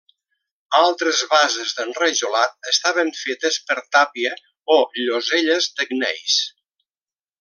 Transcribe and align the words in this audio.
Altres 0.77 1.19
bases 1.33 1.73
d'enrajolat 1.79 2.71
estaven 2.71 3.13
fetes 3.19 3.59
per 3.67 3.77
tàpia 3.97 4.33
o 4.77 4.79
lloselles 5.03 5.69
de 5.77 5.89
gneis. 5.93 6.41